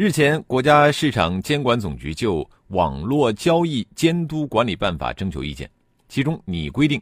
[0.00, 2.36] 日前，国家市场监管总局就
[2.68, 5.70] 《网络交易监督管理办法》征求意见，
[6.08, 6.98] 其中拟规定，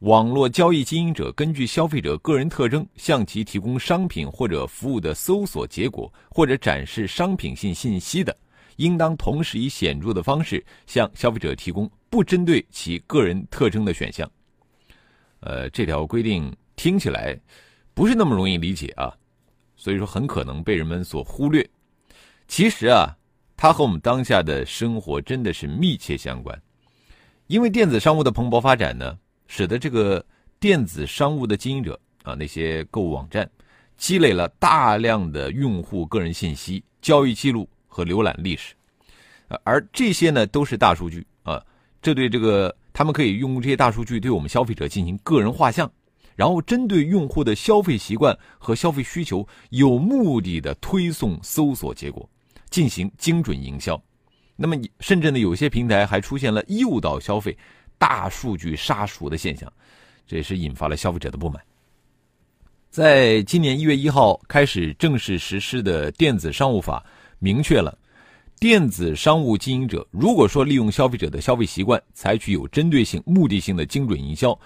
[0.00, 8.36] 网络交易经营者根据消费者个人特征向其提供商品或者服务的搜索结果或者展示商品性信息的，
[8.76, 14.30] 应当同时以显著的方式向消费者提供不针对其个人特征的选项。
[15.40, 17.34] 呃，这条规定听起来
[17.94, 19.16] 不是那么容易理解啊，
[19.76, 21.66] 所以说很可能被人们所忽略。
[22.48, 23.14] 其实啊，
[23.56, 26.60] 它和我们当下的生活真的是密切相关。
[27.46, 29.16] 因为电子商务的蓬勃发展呢，
[29.46, 30.24] 使得这个
[30.58, 33.48] 电子商务的经营者啊，那些购物网站，
[33.96, 38.74] 积累了大量的用户个人信息、交易记录和浏览历史，
[39.62, 41.62] 而这些呢都是大数据啊。
[42.00, 45.90] 这对这个他们可以用这些大数据对我们消费者进行个人画像，
[46.34, 52.28] 然后针对用户的消费习惯和消费需求，有目的的推送搜索结果。
[52.70, 54.00] 进行精准营销，
[54.56, 57.56] 那么甚至呢，有些平台还出现了诱导消费、
[57.96, 59.72] 大数据杀熟的现象，
[60.26, 61.62] 这也是引发了消费者的不满。
[62.90, 67.04] 在今年一月一号开始正式实施的电子商务法
[67.38, 67.96] 明确了，
[68.58, 74.58] 电子商务经营者如果说利用消费者的消费习惯，采取有针对性、目的性的精准营销，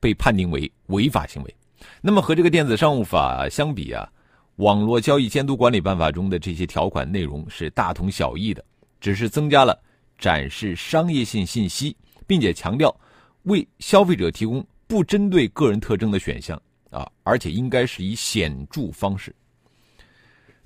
[0.00, 1.54] 被判定为违法行为。
[2.00, 4.08] 那么和这个电子商务法相比啊。
[4.56, 8.64] 网络交易监督管理办法中的这些条款内容是大同小异的，
[9.00, 9.76] 只是增加了
[10.16, 12.94] 展示商业性信息，并且强调
[13.42, 19.34] 为消费者提供不针对个人特征的选项啊，而且应该是以显著方式。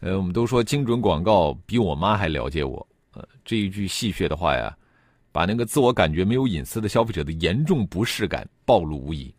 [0.00, 4.76] 呃，我们都说精准广告比我妈还了解我，呃，这一句戏谑的话呀，
[5.32, 9.34] 把那个自我感觉没有隐私的消费者的严重不适感暴露无遗。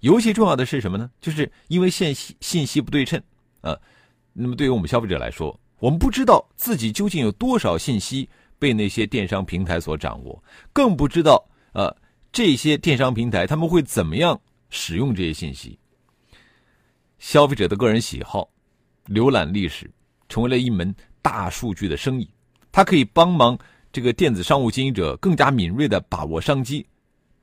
[0.00, 1.10] 尤其重要的是什么呢？
[1.20, 3.22] 就是因为信息信息不对称。
[3.60, 3.78] 呃，
[4.32, 8.28] 那么对于我们消费者来说，我们不知道自己究竟有多少信息
[8.58, 10.42] 被那些电商平台所掌握，
[10.72, 11.94] 更不知道呃
[12.32, 14.40] 这些电商平台他们会怎么样
[14.70, 15.78] 使用这些信息。
[17.18, 18.48] 消费者的个人喜好、
[19.06, 19.90] 浏览历史，
[20.28, 22.28] 成为了一门大数据的生意，
[22.70, 23.58] 它可以帮忙
[23.90, 26.86] 这个电子商务经营者更加敏锐的把握商机。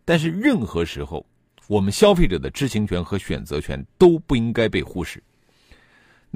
[0.05, 1.25] 但是任何时候，
[1.67, 5.21] 我们消费者的知情权和选择权都不应该被忽视。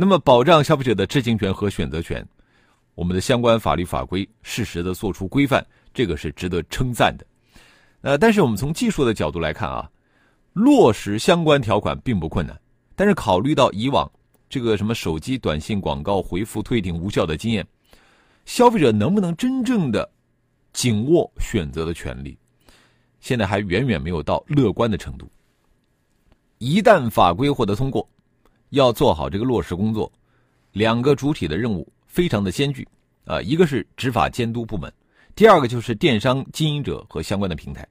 [0.02, 2.26] 那么，保障消费者的知情权和选择权，
[2.96, 5.62] 我们的相关法律法规适时的做出规范，
[5.94, 7.28] 这个是值得称赞的。
[8.00, 9.92] 呃，但是我们从技术的角度来看啊，
[10.54, 12.58] 落实相关条款并不困难。
[12.96, 14.10] 但是考虑到以往
[14.48, 17.68] 这个什么手机短信广告回复退订无效的经验，
[18.46, 20.10] 消费者能不能真正的
[20.72, 22.38] 紧握选择的权利，
[23.20, 25.30] 现在还远远没有到乐观的程度。
[26.58, 28.10] 一旦法规获得通过，
[28.70, 30.12] 要做好这个落实工作，
[30.72, 32.88] 两个主体的任务非常的艰巨
[33.26, 34.92] 啊，一个是执法监督部门，
[35.36, 37.88] 第二个就是电商经营者和相关的平台。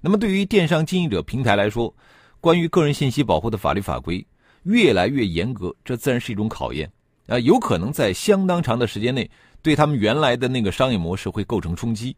[0.00, 1.94] 那么对于电商经营者平台来说，
[2.40, 4.24] 关于个人信息保护的法律法规
[4.62, 6.90] 越来越严格，这自然是一种考验
[7.26, 9.28] 啊，有可能在相当长的时间内
[9.62, 12.16] 对他们原来的那个商业模式会构成冲击，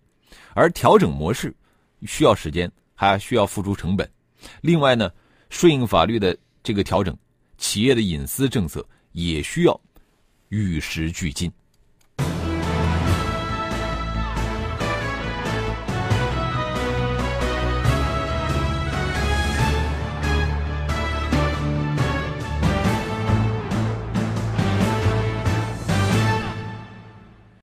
[0.54, 1.54] 而调整模式
[2.06, 4.08] 需要时间，还需要付出成本。
[4.60, 5.10] 另外呢，
[5.50, 7.16] 顺应法律的这个调整。
[7.62, 9.80] 企业的隐私政策也需要
[10.48, 11.50] 与时俱进。